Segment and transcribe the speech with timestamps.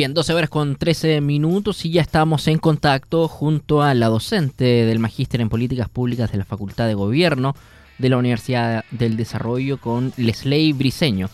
[0.00, 4.64] Bien, 12 horas con 13 minutos y ya estamos en contacto junto a la docente
[4.64, 7.54] del Magíster en Políticas Públicas de la Facultad de Gobierno
[7.98, 11.28] de la Universidad del Desarrollo con Lesley Briseño.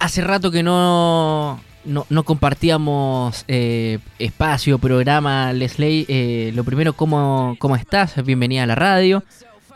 [0.00, 6.06] Hace rato que no, no, compartíamos eh, espacio, programa, Lesley.
[6.08, 8.16] Eh, lo primero, ¿cómo, ¿cómo estás?
[8.24, 9.22] Bienvenida a la radio.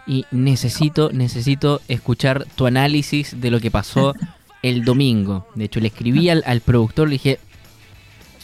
[0.08, 4.16] Y necesito, necesito escuchar tu análisis de lo que pasó
[4.64, 5.46] el domingo.
[5.54, 7.38] De hecho, le escribí al, al productor, le dije,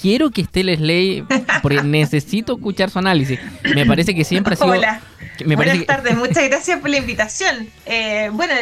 [0.06, 1.24] quiero que esté Leslie
[1.62, 3.40] porque necesito escuchar su análisis.
[3.74, 4.68] Me parece que siempre ha sido...
[4.68, 5.00] Hola.
[5.44, 7.68] Buenas tardes, muchas gracias por la invitación.
[7.86, 8.54] Eh, bueno,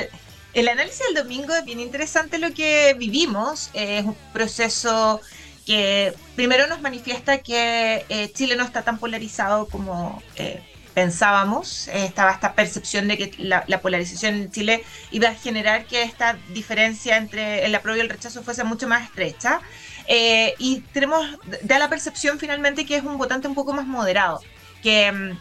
[0.55, 3.69] el análisis del domingo es bien interesante lo que vivimos.
[3.75, 5.21] es un proceso
[5.67, 10.63] que primero nos manifiesta que eh, Chile no está tan polarizado como eh,
[10.95, 11.89] pensábamos.
[11.89, 16.39] estaba esta percepción de que la, la, polarización en Chile iba a generar que esta
[16.55, 19.61] diferencia entre el apruebo y el rechazo fuese mucho más estrecha.
[20.07, 21.27] Eh, y tenemos,
[21.63, 24.41] da la percepción finalmente que es un votante un poco más moderado,
[24.83, 25.39] que, mm,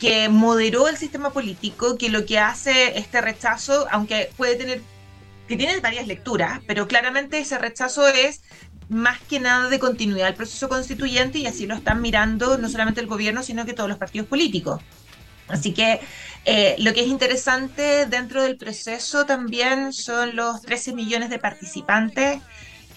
[0.00, 4.80] que moderó el sistema político, que lo que hace este rechazo, aunque puede tener,
[5.46, 8.42] que tiene varias lecturas, pero claramente ese rechazo es
[8.88, 13.00] más que nada de continuidad del proceso constituyente y así lo están mirando no solamente
[13.00, 14.80] el gobierno, sino que todos los partidos políticos.
[15.48, 16.00] Así que
[16.44, 22.40] eh, lo que es interesante dentro del proceso también son los 13 millones de participantes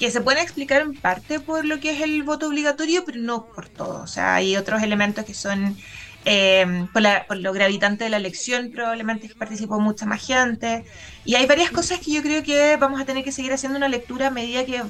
[0.02, 3.46] que se pueden explicar en parte por lo que es el voto obligatorio, pero no
[3.46, 4.02] por todo.
[4.02, 5.78] O sea, hay otros elementos que son
[6.26, 10.86] eh, por, lo gravitante de la elección, probablemente participó mucha más gente.
[11.24, 13.90] Y hay varias cosas que yo creo que vamos a tener que seguir haciendo una
[13.90, 14.82] lectura a medida que,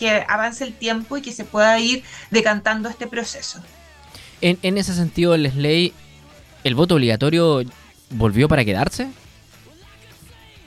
[0.00, 3.62] que avance el tiempo y que se pueda ir decantando este proceso.
[4.40, 5.92] En, en ese sentido, Leslie,
[6.64, 7.62] ¿el voto obligatorio
[8.10, 9.06] volvió para quedarse?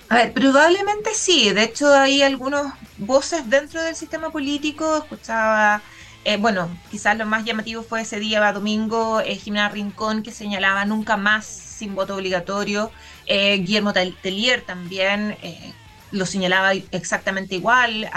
[0.07, 1.49] A ver, probablemente sí.
[1.49, 4.97] De hecho, hay algunas voces dentro del sistema político.
[4.97, 5.81] Escuchaba,
[6.25, 10.85] eh, bueno, quizás lo más llamativo fue ese día, domingo, eh, Jimena Rincón, que señalaba
[10.85, 12.91] nunca más sin voto obligatorio.
[13.25, 15.73] Eh, Guillermo Telier también eh,
[16.11, 18.09] lo señalaba exactamente igual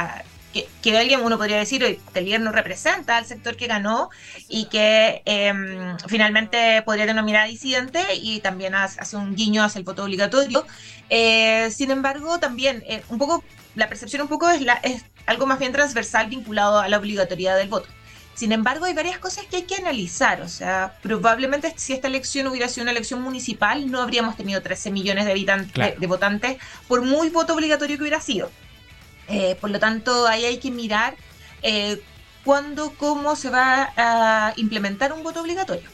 [0.82, 4.10] que, alguien uno podría decir, Telier no representa al sector que ganó
[4.48, 10.04] y que em, finalmente podría denominar disidente y también hace un guiño hacia el voto
[10.04, 10.66] obligatorio.
[11.70, 13.42] Sin embargo, también un poco
[13.74, 17.56] la percepción un poco es, la, es algo más bien transversal vinculado a la obligatoriedad
[17.56, 17.88] del voto.
[18.34, 20.40] Sin embargo, hay varias cosas que hay que analizar.
[20.40, 24.90] O sea, probablemente si esta elección hubiera sido una elección municipal, no habríamos tenido 13
[24.90, 26.56] millones de, habitantes, de votantes,
[26.88, 28.50] por muy voto obligatorio que hubiera sido.
[29.28, 31.14] Eh, por lo tanto, ahí hay que mirar
[31.62, 32.02] eh,
[32.44, 35.88] cuándo, cómo se va a implementar un voto obligatorio.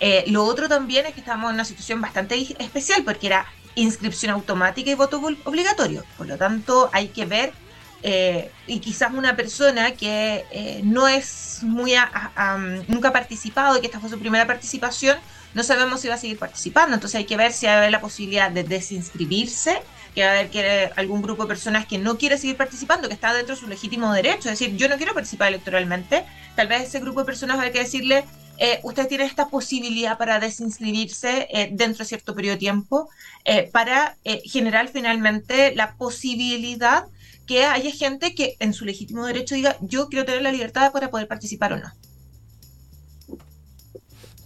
[0.00, 4.32] Eh, lo otro también es que estamos en una situación bastante especial porque era inscripción
[4.32, 6.04] automática y voto obligatorio.
[6.16, 7.52] Por lo tanto, hay que ver,
[8.66, 11.94] y quizás una persona que no es muy,
[12.88, 15.18] nunca ha participado y que esta fue su primera participación,
[15.52, 16.94] no sabemos si va a seguir participando.
[16.94, 19.82] Entonces hay que ver si hay la posibilidad de desinscribirse
[20.14, 23.14] que va a haber que algún grupo de personas que no quiere seguir participando, que
[23.14, 26.24] está dentro de su legítimo derecho, es decir, yo no quiero participar electoralmente,
[26.56, 28.24] tal vez ese grupo de personas va a haber que decirle,
[28.62, 33.08] eh, usted tiene esta posibilidad para desinscribirse eh, dentro de cierto periodo de tiempo,
[33.46, 37.06] eh, para generar finalmente la posibilidad
[37.46, 41.10] que haya gente que en su legítimo derecho diga, yo quiero tener la libertad para
[41.10, 41.90] poder participar o no.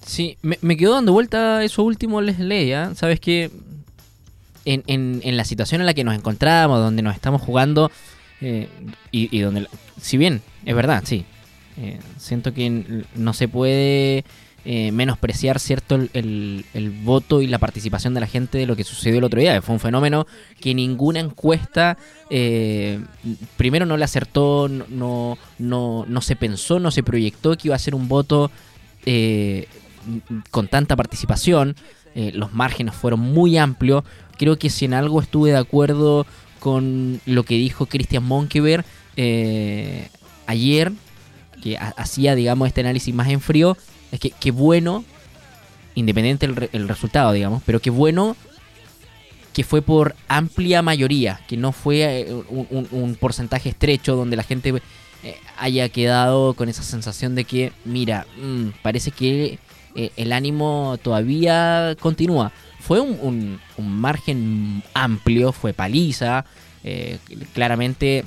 [0.06, 2.94] Sí, me, me quedó dando vuelta eso último, les leía.
[2.94, 3.50] Sabes que
[4.64, 7.90] en, la situación en la que nos encontramos, donde nos estamos jugando,
[9.10, 9.66] y, donde,
[10.00, 11.24] si bien, es verdad, sí,
[11.76, 14.24] eh, siento que no se puede
[14.64, 18.84] eh, menospreciar, ¿cierto?, el, el, voto y la participación de la gente de lo que
[18.84, 19.60] sucedió el otro día.
[19.60, 20.26] Fue un fenómeno
[20.60, 21.98] que ninguna encuesta,
[23.56, 27.78] primero no le acertó, no, no, no se pensó, no se proyectó que iba a
[27.78, 28.50] ser un voto
[30.50, 31.76] con tanta participación.
[32.14, 34.04] los márgenes fueron muy amplios
[34.36, 36.26] creo que si en algo estuve de acuerdo
[36.60, 38.84] con lo que dijo Christian Monkever
[39.16, 40.08] eh,
[40.46, 40.92] ayer,
[41.62, 43.76] que hacía, digamos, este análisis más en frío,
[44.12, 45.04] es que qué bueno,
[45.94, 48.36] independiente el, resultado, digamos, pero qué bueno
[49.52, 54.74] que fue por amplia mayoría, que no fue eh, un, porcentaje estrecho donde la gente
[55.22, 59.58] eh, haya quedado con esa sensación de que, mira, mm, parece que
[60.16, 62.50] el ánimo todavía continúa
[62.84, 66.44] fue un, margen amplio, fue paliza.
[66.84, 67.18] Eh,
[67.54, 68.24] claramente,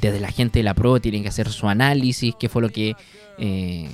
[0.00, 2.94] desde la gente de la prueba tienen que hacer su análisis, qué fue lo que
[3.38, 3.88] eh,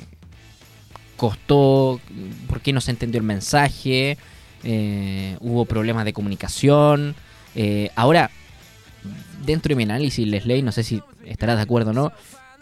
[1.17, 2.01] costó,
[2.49, 4.19] por qué no se entendió el mensaje,
[4.65, 7.15] eh, hubo problemas de comunicación.
[7.95, 8.31] ahora,
[9.45, 12.13] dentro de mi análisis, Leslie, no sé si estarás de acuerdo o no,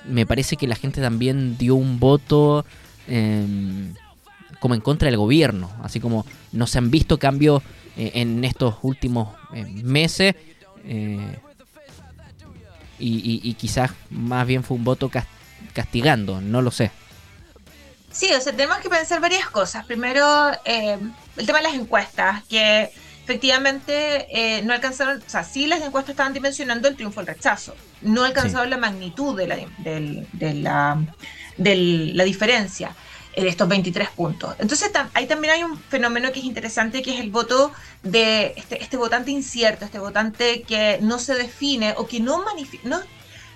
[0.08, 2.64] me parece que la gente también dio un voto
[3.06, 3.94] em,
[4.60, 7.62] como en contra del gobierno, así como no se han visto cambios
[7.96, 10.34] eh, en estos últimos eh, meses
[10.84, 11.38] eh,
[13.00, 15.10] y, quizás más bien fue un voto
[15.72, 16.90] castigando, no lo sé.
[18.12, 19.84] Sí, o sea, tenemos que pensar varias cosas.
[19.86, 22.90] Primero, el tema de las encuestas, que
[23.24, 28.24] efectivamente no alcanzaron, o sea, sí las encuestas estaban dimensionando el triunfo el rechazo, no
[28.24, 30.98] alcanzaron la magnitud de la, de la,
[31.56, 31.76] de
[32.14, 32.94] la diferencia
[33.34, 34.54] estos 23 puntos.
[34.58, 37.72] Entonces ahí también hay un fenómeno que es interesante, que es el voto
[38.02, 42.40] de este, este votante incierto, este votante que no se define o que no
[42.84, 43.00] no,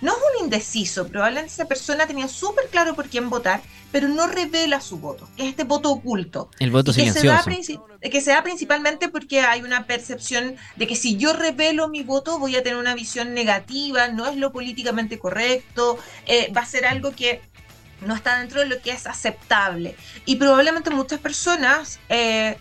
[0.00, 4.26] no es un indeciso, probablemente esa persona tenía súper claro por quién votar, pero no
[4.26, 6.50] revela su voto, es este voto oculto.
[6.59, 7.23] El voto silencioso.
[7.47, 11.32] Que se, da, que se da principalmente porque hay una percepción de que si yo
[11.32, 16.53] revelo mi voto voy a tener una visión negativa, no es lo políticamente correcto, eh,
[16.55, 17.41] va a ser algo que
[18.00, 19.96] no está dentro de lo que es aceptable.
[20.25, 22.56] Y probablemente muchas personas, eh,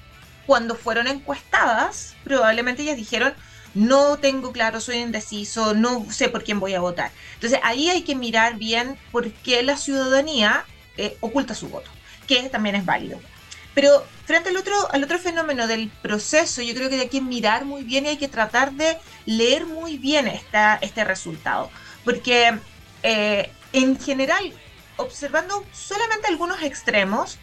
[0.45, 3.33] cuando fueron encuestadas, probablemente ellas dijeron,
[3.73, 7.11] no tengo claro, soy indeciso, no sé por quién voy a votar.
[7.35, 10.65] Entonces ahí hay que mirar bien por qué la ciudadanía
[10.97, 11.89] eh, oculta su voto,
[12.27, 13.19] que también es válido.
[13.73, 17.65] Pero frente al otro, al otro fenómeno del proceso, yo creo que hay que mirar
[17.65, 21.71] muy bien y hay que tratar de leer muy bien esta, este resultado.
[22.05, 22.53] Porque
[23.01, 24.53] eh, en general
[24.97, 27.37] observando solamente algunos extremos,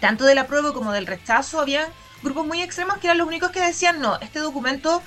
[0.00, 1.88] tanto del apruebo como del rechazo, había
[2.22, 5.02] grupos muy extremos que eran los únicos que decían, no, este documento,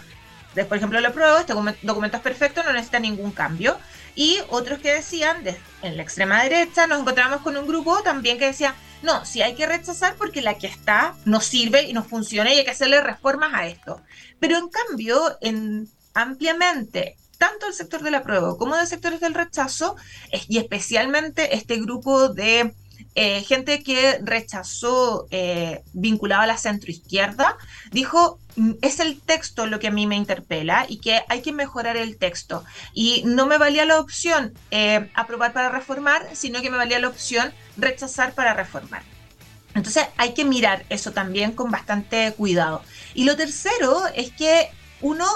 [0.67, 1.53] por ejemplo, el apruebo, este
[1.83, 3.77] documento es perfecto, no necesita ningún cambio.
[4.15, 5.43] Y otros que decían,
[5.81, 9.55] en la extrema derecha, nos encontramos con un grupo también que decía, no, sí hay
[9.55, 13.01] que rechazar porque la que está no sirve y no funciona y hay que hacerle
[13.01, 14.01] reformas a esto.
[14.39, 19.97] Pero en cambio, en ampliamente tanto el sector del apruebo como de sectores del rechazo,
[20.47, 22.73] y especialmente este grupo de
[23.15, 27.57] eh, gente que rechazó eh, vinculado a la centroizquierda,
[27.91, 31.51] dijo, mm, es el texto lo que a mí me interpela y que hay que
[31.51, 32.63] mejorar el texto.
[32.93, 37.09] Y no me valía la opción eh, aprobar para reformar, sino que me valía la
[37.09, 39.03] opción rechazar para reformar.
[39.75, 42.83] Entonces hay que mirar eso también con bastante cuidado.
[43.13, 44.69] Y lo tercero es que
[45.01, 45.27] uno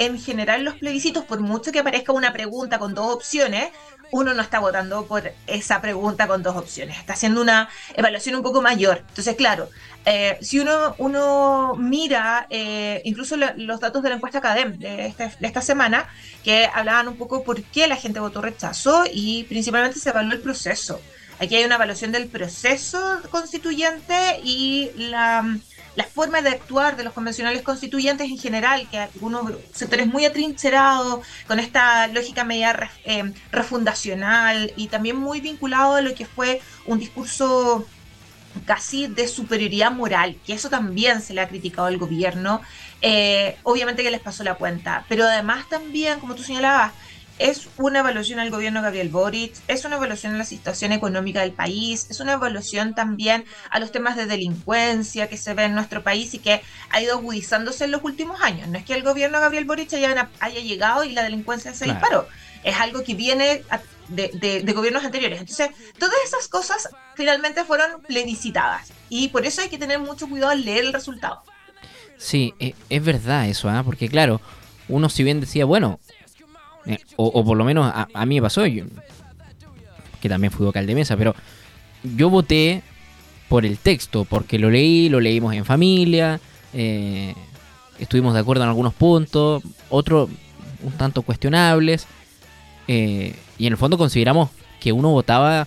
[0.00, 3.68] en general los plebiscitos, por mucho que aparezca una pregunta con dos opciones,
[4.10, 8.42] uno no está votando por esa pregunta con dos opciones, está haciendo una evaluación un
[8.42, 9.04] poco mayor.
[9.08, 9.68] Entonces, claro,
[10.06, 15.30] eh, si uno, uno mira eh, incluso los datos de la encuesta Academ de, este,
[15.38, 16.08] de, esta semana,
[16.42, 20.40] que hablaban un poco por qué la gente votó rechazo y principalmente se evaluó el
[20.40, 20.98] proceso.
[21.38, 25.58] Aquí hay una evaluación del proceso constituyente y la
[25.96, 31.26] la forma de actuar de los convencionales constituyentes en general, que algunos sectores muy atrincherados,
[31.46, 36.98] con esta lógica media eh, refundacional y también muy vinculado a lo que fue un
[36.98, 37.86] discurso
[38.66, 42.60] casi de superioridad moral, que eso también se le ha criticado al gobierno,
[43.00, 46.92] eh, obviamente que les pasó la cuenta, pero además también, como tú señalabas,
[47.40, 51.52] es una evaluación al gobierno Gabriel Boric, es una evaluación a la situación económica del
[51.52, 56.02] país, es una evaluación también a los temas de delincuencia que se ve en nuestro
[56.02, 56.60] país y que
[56.90, 58.68] ha ido agudizándose en los últimos años.
[58.68, 62.28] No es que el gobierno Gabriel Boric haya, haya llegado y la delincuencia se disparó,
[62.62, 63.62] es algo que viene
[64.08, 65.40] de, gobiernos anteriores.
[65.40, 70.52] Entonces, todas esas cosas finalmente fueron plebiscitadas y por eso hay que tener mucho cuidado
[70.52, 71.42] al leer el resultado.
[72.18, 73.82] Sí, e, es verdad eso, ¿ah?
[73.82, 74.42] porque claro,
[74.88, 76.00] uno si bien decía, bueno,
[76.86, 78.84] eh, o, por lo menos a, mí me pasó, yo,
[80.20, 81.34] que también fui vocal de mesa, pero
[82.02, 82.82] yo voté
[83.48, 86.40] por el texto, porque lo leí, lo leímos en familia,
[86.72, 87.34] eh,
[87.98, 90.30] estuvimos de acuerdo en algunos puntos, otros
[90.82, 92.06] un tanto cuestionables,
[92.88, 95.66] eh, y en el fondo consideramos que uno votaba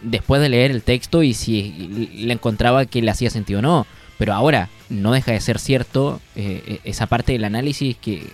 [0.00, 3.86] después de leer el texto y si le encontraba que le hacía sentido o no.
[4.18, 8.26] Pero ahora no deja de ser cierto esa parte del análisis que,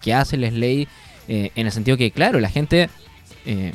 [0.00, 0.88] que hace Leslie
[1.28, 2.88] eh, en el sentido que, claro, la gente
[3.44, 3.74] eh,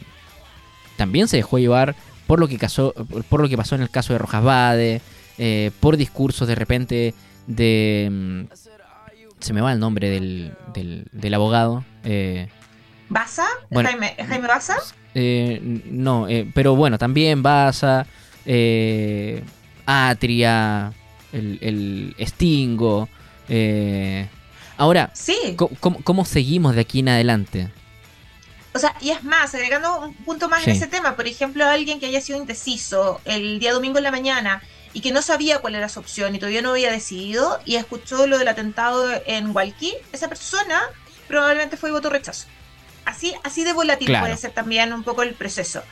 [0.98, 1.96] también se dejó llevar
[2.28, 2.94] por lo que, casó,
[3.30, 5.02] por lo que pasó en el caso de Rojas Bade,
[5.38, 7.14] eh, por discursos de repente
[7.48, 8.10] de...
[8.12, 8.42] Mm,
[9.40, 10.54] se me va el nombre del,
[11.12, 11.84] del, abogado.
[13.10, 13.48] ¿Baza?
[13.74, 14.76] ¿Jaime, Jaime Baza?
[15.16, 18.06] no, pero bueno, también Baza,
[19.88, 20.94] Atria,
[21.34, 23.10] el, el Stingo.
[24.82, 25.56] Ahora, sí.
[25.80, 27.70] ¿cómo, seguimos de aquí en adelante?
[28.74, 32.00] O sea, y es más, agregando un punto más en ese tema, por ejemplo, alguien
[32.00, 35.76] que haya sido indeciso el día domingo en la mañana y que no sabía cuál
[35.76, 39.94] era su opción y todavía no había decidido y escuchó lo del atentado en Hualquí,
[40.14, 40.82] esa persona
[41.28, 42.48] probablemente fue y votó rechazo.
[43.06, 45.84] Así, así de volátil puede ser también un poco el proceso.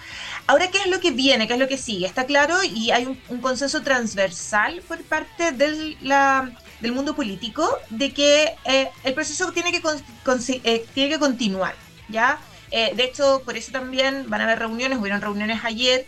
[0.48, 1.48] Ahora, ¿qué es lo que viene?
[1.48, 2.08] ¿Qué es lo que sigue?
[2.08, 5.96] Está claro y hay un, consenso transversal por parte del,
[6.81, 9.81] del mundo político de que eh, el proceso tiene que,
[10.63, 11.75] eh, tiene que continuar,
[12.07, 12.39] ¿ya?
[12.71, 16.05] Eh, de hecho, por eso también van a haber reuniones, hubieron reuniones ayer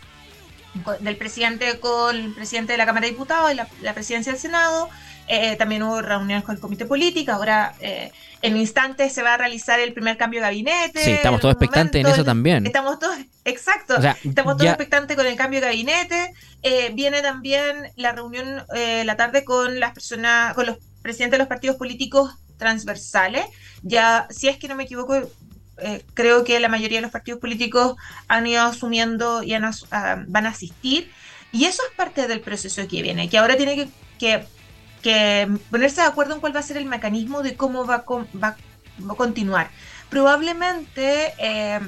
[1.00, 4.90] del presidente con el presidente de la Cámara de Diputados y la, presidencia del Senado.
[5.28, 7.32] Eh, también hubo reuniones con el comité político.
[7.32, 8.12] Ahora, eh,
[8.42, 11.04] en instantes, se va a realizar el primer cambio de gabinete.
[11.04, 12.66] Sí, estamos todos expectantes en eso también.
[12.66, 13.18] Estamos todos,
[13.51, 13.96] exacto.
[14.24, 16.34] estamos todos expectantes con el cambio de gabinete.
[16.63, 21.48] Eh, viene también la reunión la tarde con las personas, con los presidentes de los
[21.48, 23.46] partidos políticos transversales.
[23.81, 25.15] Ya, si es que no me equivoco,
[25.81, 27.96] eh, creo que la mayoría de los partidos políticos
[28.27, 31.12] han ido asumiendo y ah, van a asistir.
[31.51, 33.89] Y eso es parte del proceso que viene, que ahora tiene
[34.20, 34.46] que,
[35.72, 38.05] ponerse de acuerdo en cuál va a ser el mecanismo de cómo va,
[38.41, 38.55] va,
[39.10, 39.72] a continuar.
[40.10, 41.79] Probablemente, eh,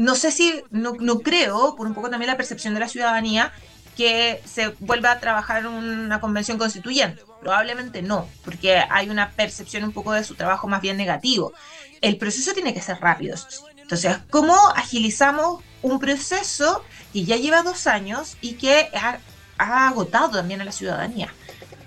[0.00, 3.52] no sé si, no, creo, por un poco también la percepción de la ciudadanía,
[3.96, 7.22] que se vuelva a trabajar una convención constituyente.
[7.40, 11.52] Probablemente no, porque hay una percepción un poco de su trabajo más bien negativo
[12.00, 13.36] el proceso tiene que ser rápido.
[13.76, 19.18] Entonces, ¿cómo agilizamos un proceso que ya lleva dos años y que ha,
[19.58, 21.32] agotado también a la ciudadanía?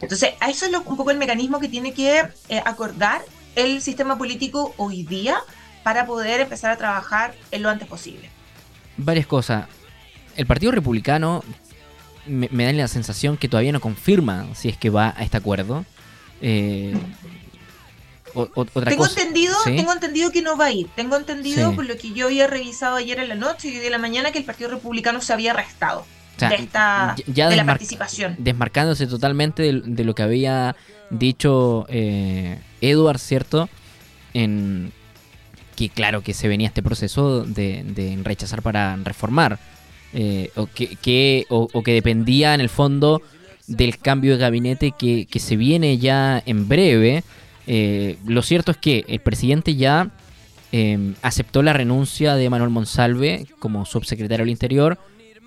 [0.01, 3.23] Entonces, eso es un poco el mecanismo que tiene que eh, acordar
[3.55, 5.37] el sistema político hoy día
[5.83, 8.29] para poder empezar a trabajar en lo antes posible.
[8.97, 9.67] Varias cosas.
[10.35, 11.43] El Partido Republicano
[12.25, 15.85] me, da la sensación que todavía no confirma si es que va a este acuerdo.
[16.41, 16.95] Eh,
[18.85, 20.89] tengo entendido, tengo entendido que no va a ir.
[20.95, 23.99] Tengo entendido por lo que yo había revisado ayer en la noche y de la
[23.99, 26.05] mañana que el Partido Republicano se había restado
[26.39, 28.35] de esta de la participación.
[28.39, 30.75] Desmarcándose totalmente de, lo que había
[31.11, 33.69] dicho eh, Edward, ¿cierto?
[34.33, 34.91] En
[35.75, 39.59] que claro que se venía este proceso de, rechazar para reformar.
[40.15, 43.23] Eh, o, que, o, que dependía en el fondo
[43.65, 47.23] del cambio de gabinete que, que se viene ya en breve
[47.67, 50.09] eh, lo cierto es que el presidente ya
[50.71, 54.99] em, aceptó la renuncia de Manuel Monsalve como subsecretario del Interior.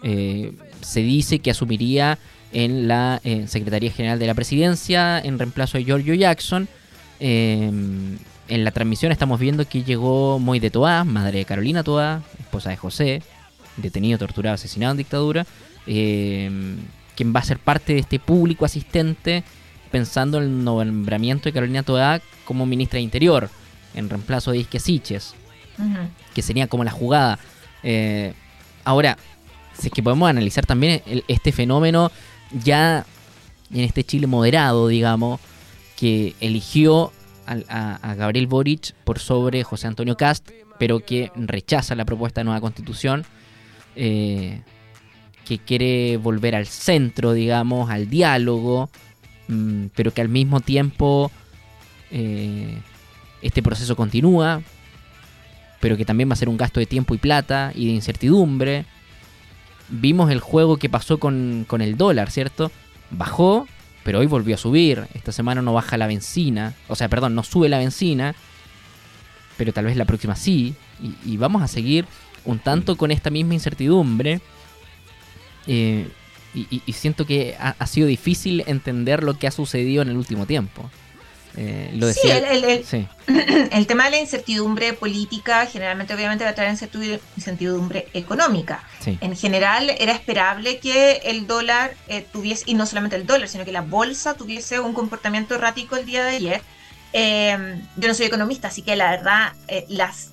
[0.02, 2.18] Eh, se dice que asumiría
[2.52, 6.68] en la Secretaría General de la Presidencia en reemplazo de Giorgio Jackson.
[8.48, 12.70] En la transmisión estamos viendo que llegó Moy de Toá, madre de Carolina Toá, esposa
[12.70, 13.22] de José,
[13.76, 15.46] detenido, torturado, asesinado en dictadura,
[15.86, 16.76] em,
[17.16, 19.42] quien va a ser parte de este público asistente
[19.90, 23.50] pensando en el nombramiento de Carolina Toa como ministra de Interior,
[23.94, 25.34] en reemplazo de Isque Siches,
[26.34, 27.38] que sería como la jugada.
[27.82, 28.32] Eh,
[28.84, 29.16] ahora,
[29.76, 32.12] si es que podemos analizar también este fenómeno
[32.52, 33.04] ya
[33.72, 35.40] en este Chile moderado, digamos,
[35.96, 37.12] que eligió
[37.46, 42.60] a, Gabriel Boric por sobre José Antonio Cast, pero que rechaza la propuesta de nueva
[42.60, 43.24] constitución,
[43.94, 44.60] eh,
[45.44, 48.90] que quiere volver al centro, digamos, al diálogo,
[49.48, 51.30] Mm, pero que al mismo tiempo
[52.10, 52.78] eh,
[53.42, 54.62] este proceso continúa,
[55.80, 58.86] pero que también va a ser un gasto de tiempo y plata y de incertidumbre.
[59.88, 62.72] Vimos el juego que pasó con, con el dólar, ¿cierto?
[63.10, 63.68] Bajó,
[64.06, 65.08] pero hoy volvió a subir.
[65.14, 68.36] Esta semana no baja la benzina, o sea, perdón, no sube la benzina,
[69.56, 70.76] pero tal vez la próxima sí.
[71.25, 72.06] Y, vamos a seguir
[72.44, 74.40] un tanto con esta misma incertidumbre.
[75.66, 76.06] Eh,
[76.54, 80.88] y, siento que ha, sido difícil entender lo que ha sucedido en el último tiempo.
[81.56, 82.42] Eh, lo decía,
[82.84, 83.08] sí,
[83.72, 86.76] el, tema de la incertidumbre política generalmente obviamente va a traer
[87.36, 88.84] incertidumbre económica.
[89.06, 93.64] En general era esperable que el dólar eh, tuviese, y no solamente el dólar, sino
[93.64, 96.62] que la bolsa tuviese un comportamiento errático el día de ayer.
[97.12, 99.52] Eh, yo no soy economista, así que la verdad,
[99.88, 100.32] las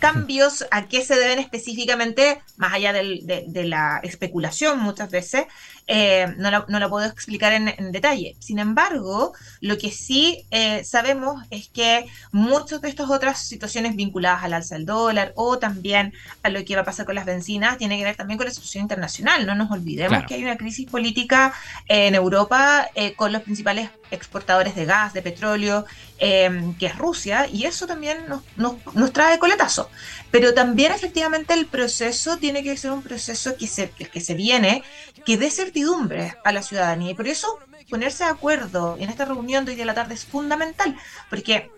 [0.00, 5.44] cambios a qué se deben específicamente, más allá de, la especulación muchas veces,
[5.86, 8.36] eh, no, la, puedo explicar en, detalle.
[8.40, 14.42] Sin embargo, lo que sí eh, sabemos es que muchas de estas otras situaciones vinculadas
[14.42, 17.78] al alza del dólar o también a lo que va a pasar con las bencinas
[17.78, 19.46] tiene que ver también con la situación internacional.
[19.46, 21.52] No nos olvidemos que hay una crisis política
[21.86, 25.86] en Europa eh, con los principales exportadores de gas, de petróleo,
[26.18, 29.90] que es Rusia, y eso también nos, nos trae coletazo.
[30.30, 34.82] Pero también efectivamente el proceso tiene que ser un proceso que se, que se viene,
[35.24, 37.12] que dé certidumbre a la ciudadanía.
[37.12, 40.24] Y por eso ponerse de acuerdo en esta reunión de hoy de la tarde es
[40.24, 40.96] fundamental,
[41.28, 41.70] porque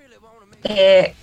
[0.64, 1.14] eh,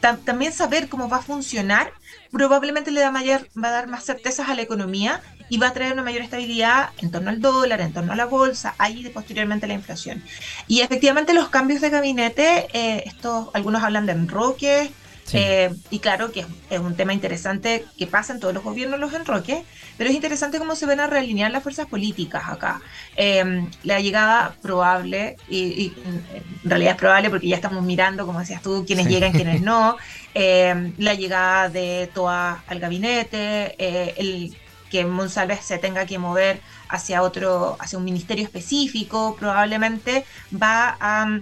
[0.00, 1.92] también saber cómo va a funcionar
[2.30, 5.72] probablemente le da mayor, va a dar más certezas a la economía y va a
[5.72, 9.66] traer una mayor estabilidad en torno al dólar, en torno a la bolsa, ahí posteriormente
[9.66, 10.22] la inflación.
[10.66, 14.90] Y efectivamente los cambios de gabinete, eh, estos, algunos hablan de enroques,
[15.32, 19.12] Eh, y claro que es, un tema interesante que pasa en todos los gobiernos, los
[19.12, 19.62] enroques,
[19.96, 22.80] pero es interesante cómo se ven a realinear las fuerzas políticas acá.
[23.16, 28.62] Eh, la llegada probable, y, en realidad es probable porque ya estamos mirando, como decías
[28.62, 29.96] tú, quiénes llegan, quiénes no,
[30.34, 33.74] eh, la llegada de Toa al gabinete,
[34.20, 34.56] el
[34.90, 41.40] que Monsalves se tenga que mover hacia otro, hacia un ministerio específico, probablemente va a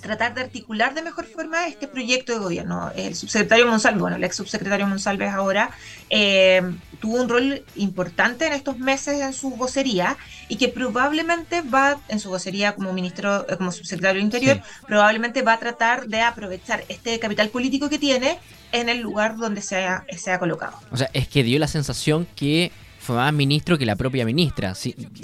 [0.00, 2.90] tratar de articular de mejor forma este proyecto de gobierno.
[2.96, 5.70] El subsecretario Monsalves, bueno, el ex subsecretario Monsalves ahora,
[6.10, 6.62] eh,
[7.00, 10.16] tuvo un rol importante en estos meses en su vocería
[10.48, 15.42] y que probablemente va, en su vocería como ministro, eh, como subsecretario del Interior, probablemente
[15.42, 18.38] va a tratar de aprovechar este capital político que tiene
[18.72, 20.78] en el lugar donde se ha, se ha colocado.
[20.90, 22.72] O sea, es que dio la sensación que
[23.02, 24.74] fue más ministro que la propia ministra,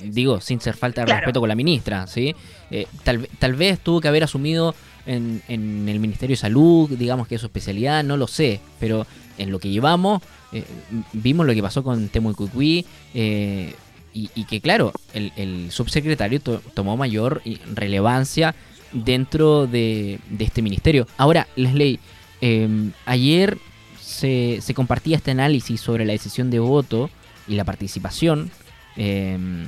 [0.03, 2.35] digo, sin ser falta de respeto con la ministra, ¿sí?
[2.73, 4.75] Eh, tal, tal, vez tuvo que haber asumido
[5.07, 9.07] en, el Ministerio de Salud, digamos que es su especialidad, no lo sé, pero
[9.39, 10.65] en lo que llevamos, eh,
[11.13, 13.75] vimos lo que pasó con Temo y, eh,
[14.13, 17.43] y, que claro, el, subsecretario tomó mayor
[17.75, 18.57] relevancia
[18.93, 21.07] dentro de, este ministerio.
[21.17, 22.01] Ahora, Leslie,
[22.41, 23.57] eh, ayer
[24.01, 27.09] se, se compartía este análisis sobre la decisión de voto
[27.49, 28.51] y la participación
[28.97, 29.67] em,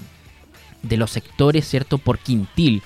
[0.83, 1.99] de los sectores, ¿cierto?
[1.99, 2.83] Por quintil,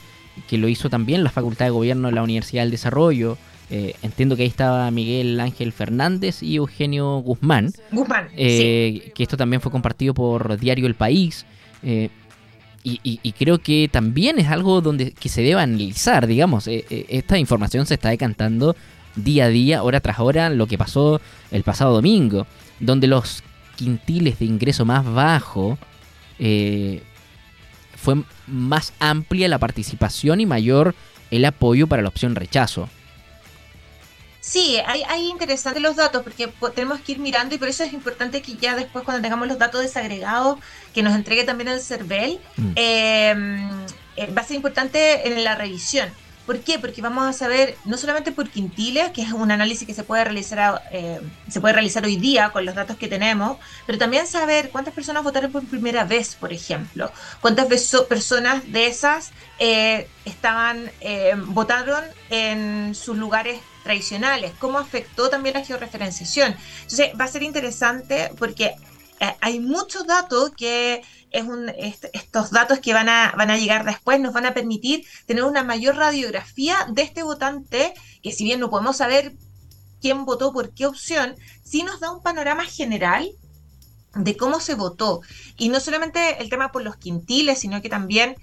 [0.49, 3.39] que lo hizo también la Facultad de Gobierno de la Universidad del Desarrollo.
[3.71, 7.73] Eh, entiendo que ahí estaba Miguel Ángel Fernández y Eugenio Guzmán.
[7.91, 8.29] Guzmán.
[8.37, 11.47] Eh, que esto también fue compartido por Diario El País.
[11.83, 12.11] Eh,
[12.87, 16.69] y, creo que también es algo donde que se debe analizar, digamos.
[16.69, 18.77] esta información se está decantando
[19.17, 21.19] día a día, hora tras hora, lo que pasó
[21.51, 22.47] el pasado domingo,
[22.81, 23.43] donde los
[23.77, 25.79] quintiles de ingreso más bajo,
[26.39, 27.03] eh,
[27.97, 28.17] fue
[28.47, 30.95] más amplia la participación y mayor
[31.31, 32.89] el apoyo para la opción rechazo.
[34.41, 37.95] Sí, hay, hay interesantes los datos porque tenemos que ir mirando y por eso es
[37.95, 40.59] importante que ya después cuando tengamos los datos desagregados
[40.93, 42.73] que nos entregue también el CERVEL, mm.
[42.77, 43.35] eh,
[44.17, 46.11] eh, va a ser importante en la revisión
[46.47, 46.79] ¿Por qué?
[46.79, 50.25] Porque vamos a saber, no solamente por quintiles, que es un análisis que se puede
[50.25, 54.69] realizar, eh, se puede realizar hoy día con los datos que tenemos, pero también saber
[54.71, 57.67] cuántas personas votaron por primera vez, por ejemplo, cuántas
[58.09, 65.65] personas de esas eh, estaban eh, votaron en sus lugares tradicionales, cómo afectó también la
[65.65, 66.55] georreferenciación.
[66.83, 68.75] Entonces va a ser interesante porque
[69.41, 71.01] hay muchos datos que
[71.35, 75.65] estos datos que van a, van a llegar después nos van a permitir tener una
[75.65, 79.35] mayor radiografía de este votante, que si bien no podemos saber
[80.01, 83.29] quién votó por qué opción, sí nos da un panorama general
[84.15, 85.23] de cómo se votó.
[85.57, 88.37] Y no solamente el tema por los quintiles, sino que también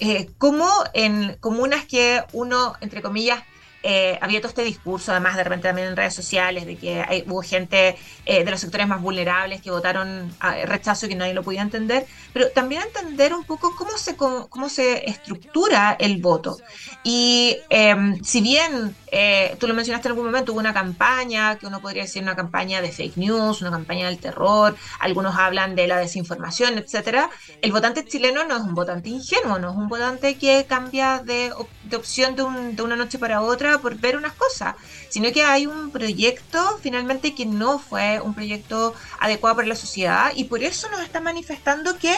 [0.00, 3.42] eh, cómo en comunas que uno, entre comillas,
[3.82, 7.24] eh, había todo este discurso, además de repente también en redes sociales, de que hay,
[7.26, 11.42] hubo gente eh, de los sectores más vulnerables que votaron rechazo y que nadie lo
[11.42, 16.58] podía entender, pero también entender un poco cómo se, cómo, se estructura el voto.
[17.04, 21.66] Y em, si bien eh, tú lo mencionaste en algún momento, hubo una campaña que
[21.66, 25.86] uno podría decir una campaña de fake news, una campaña del terror, algunos hablan de
[25.86, 27.30] la desinformación, etcétera.
[27.62, 31.52] El votante chileno no es un votante ingenuo, no es un votante que cambia de,
[31.84, 34.74] de opción de, un, de una noche para otra por ver unas cosas,
[35.08, 40.32] sino que hay un proyecto finalmente que no fue un proyecto adecuado para la sociedad
[40.34, 42.16] y por eso nos está manifestando que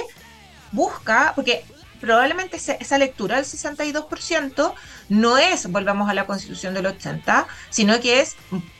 [0.72, 1.64] busca, porque
[2.00, 4.74] probablemente esa lectura del 62%
[5.08, 8.36] no es volvamos a la constitución del 80, sino que es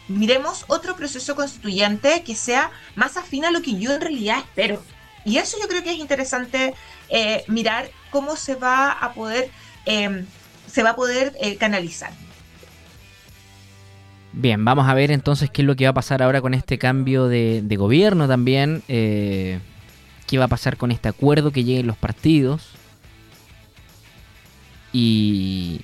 [0.09, 4.83] miremos otro proceso constituyente que sea más afín a lo que yo en realidad espero.
[5.25, 6.75] Y eso yo creo que es interesante
[7.11, 9.51] eh, mirar cómo se va a poder,
[9.87, 10.25] eh,
[10.67, 12.13] se va a poder eh, canalizar.
[14.33, 16.79] Bien, vamos a ver entonces qué es lo que va a pasar ahora con este
[16.79, 18.83] cambio de, gobierno también.
[18.89, 19.59] Eh,
[20.27, 22.71] qué va a pasar con este acuerdo que lleguen los partidos.
[24.93, 25.81] Y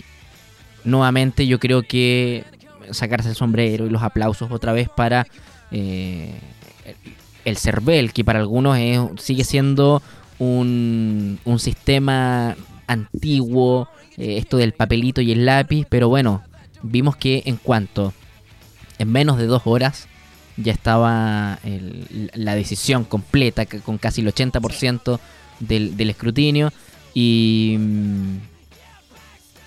[0.85, 2.45] nuevamente yo creo que
[2.91, 5.27] sacarse el sombrero y los aplausos otra vez para
[5.71, 6.33] eh,
[7.45, 8.79] el CERVEL, que para algunos
[9.21, 10.03] sigue siendo
[10.39, 16.43] un, un sistema antiguo, eh, esto del papelito y el lápiz, pero bueno,
[16.83, 18.13] vimos que en cuanto
[18.99, 20.09] en menos de dos horas
[20.57, 21.59] ya estaba
[22.35, 25.21] la decisión completa, con casi el 80%
[25.61, 26.73] del, del, escrutinio.
[27.13, 27.79] Y,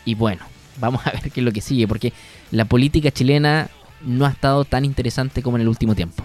[0.09, 0.45] y bueno,
[0.77, 2.13] vamos a ver qué es lo que sigue, porque
[2.51, 3.69] la política chilena
[4.01, 6.23] no ha estado tan interesante como en el último tiempo.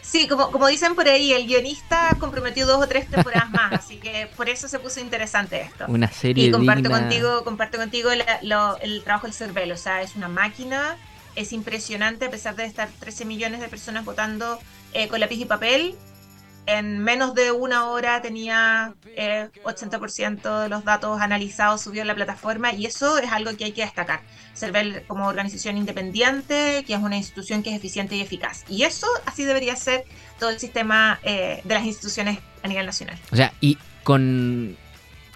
[0.00, 3.96] Sí, como, como dicen por ahí, el guionista comprometió dos o tres temporadas más, así
[3.96, 5.86] que por eso se puso interesante esto.
[5.88, 10.28] Una serie Y comparto contigo, comparto contigo el trabajo del cervelo, o sea, es una
[10.28, 10.98] máquina
[11.34, 14.58] es impresionante, a pesar de estar 13 millones de personas votando
[14.92, 15.94] eh, con lápiz y papel,
[16.66, 22.14] en menos de una hora tenía eh, 80% de los datos analizados, subió en la
[22.14, 24.20] plataforma y eso es algo que hay que destacar.
[24.54, 28.64] CERVEL como organización independiente, que es una institución que es eficiente y eficaz.
[28.68, 30.04] Y eso así debería ser
[30.38, 33.18] todo el sistema eh, de las instituciones a nivel nacional.
[33.32, 34.76] O sea, y con,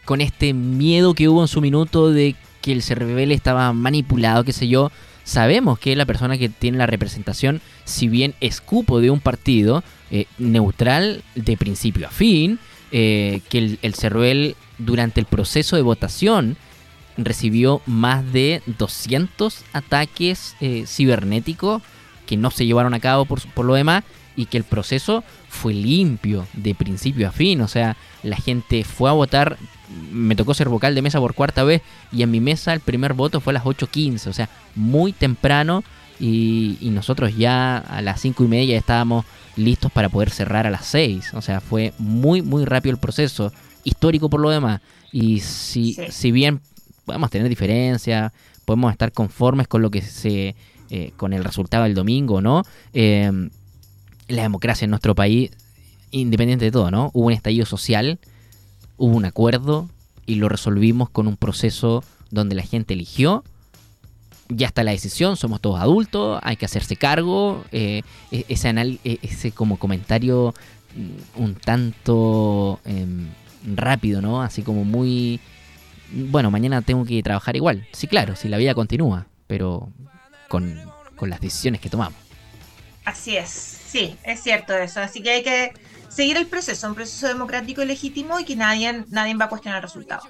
[0.04, 4.52] con este miedo que hubo en su minuto de que el CERVEL estaba manipulado, qué
[4.52, 4.92] sé yo,
[5.24, 10.26] sabemos que la persona que tiene la representación, si bien escupo de un partido, eh,
[10.38, 12.58] neutral de principio a fin,
[12.92, 16.56] eh, que el, el durante el proceso de votación
[17.16, 21.82] recibió más de 200 ataques eh, cibernéticos
[22.26, 24.04] que no se llevaron a cabo por, por lo demás
[24.36, 29.08] y que el proceso fue limpio de principio a fin, o sea, la gente fue
[29.08, 29.56] a votar,
[30.12, 31.80] me tocó ser vocal de mesa por cuarta vez
[32.12, 35.82] y en mi mesa el primer voto fue a las 8.15, o sea, muy temprano
[36.20, 39.24] y, y nosotros ya a las 5 y media estábamos
[39.56, 41.34] listos para poder cerrar a las 6.
[41.34, 43.52] O sea, fue muy, muy rápido el proceso,
[43.84, 44.80] histórico por lo demás.
[45.12, 46.02] Y si, Sí.
[46.10, 46.60] si bien
[47.04, 48.32] podemos tener diferencias,
[48.64, 50.54] podemos estar conformes con lo que se.
[50.90, 52.62] eh, con el resultado del domingo, ¿no?
[52.92, 53.48] Eh,
[54.28, 55.50] la democracia en nuestro país,
[56.12, 57.10] independiente de todo, ¿no?
[57.12, 58.20] Hubo un estallido social,
[58.96, 59.88] hubo un acuerdo
[60.26, 63.42] y lo resolvimos con un proceso donde la gente eligió
[64.48, 67.64] ya está la decisión, somos todos adultos, hay que hacerse cargo.
[67.72, 70.54] eh, e- ese, anal- e- ese como comentario
[70.94, 73.28] mm, un tanto em,
[73.74, 74.42] rápido, ¿no?
[74.42, 75.40] Así como muy...
[76.12, 77.86] Bueno, mañana tengo que trabajar igual.
[77.92, 79.88] Sí, claro, si la vida continúa, pero
[80.48, 80.80] con,
[81.16, 82.18] con las decisiones que tomamos.
[83.04, 85.00] Así es, sí, es cierto eso.
[85.00, 85.72] Así que hay que
[86.16, 89.78] seguir el proceso, un proceso democrático y legítimo y que nadie, nadie va a cuestionar
[89.78, 90.22] el resultado.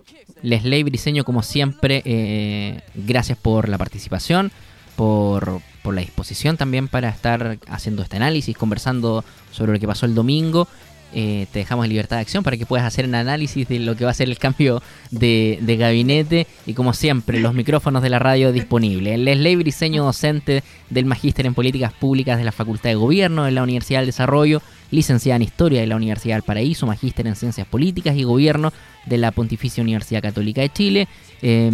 [0.43, 4.51] Lesley Briseño, como siempre, eh, gracias por la participación,
[4.97, 10.07] por, por la disposición también para estar haciendo este análisis, conversando sobre lo que pasó
[10.07, 10.67] el domingo.
[11.15, 14.05] Eh, te dejamos libertad de acción para que puedas hacer un análisis de lo que
[14.05, 16.49] va a ser el cambio de, de gabinete.
[16.67, 19.19] Y como siempre, los micrófonos de la radio disponibles.
[19.21, 23.63] Lesley Briseño, docente del Magíster en Políticas Públicas de la Facultad de Gobierno de la
[23.63, 28.17] Universidad del Desarrollo, licenciada en Historia de la Universidad del Paraíso, magíster en Ciencias Políticas
[28.17, 28.73] y Gobierno
[29.07, 31.09] de la Pontificia Universidad Católica de Chile.
[31.43, 31.71] Eh,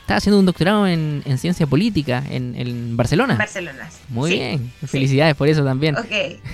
[0.00, 3.36] está haciendo un doctorado en, en Ciencia Política en, en Barcelona.
[3.36, 3.88] Barcelona.
[4.08, 4.86] Muy Sí, bien, sí.
[4.86, 5.96] felicidades por eso también.
[5.96, 6.10] Ok.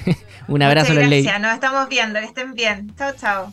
[0.49, 1.41] Un abrazo, Muchas gracias.
[1.41, 2.19] Nos estamos viendo.
[2.19, 2.93] Que estén bien.
[2.99, 3.53] Chao, chao.